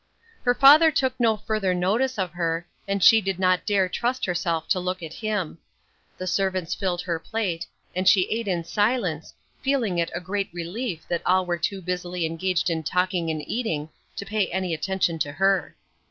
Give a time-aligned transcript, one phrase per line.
[0.41, 4.67] Her father took no further notice of her, and she did not dare trust herself
[4.69, 5.59] to look at him.
[6.17, 11.07] The servants filled her plate, and she ate in silence, feeling it a great relief
[11.07, 15.33] that all were too busily engaged in talking and eating to pay any attention to
[15.33, 15.75] her.